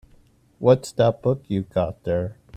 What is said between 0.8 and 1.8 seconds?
that book you've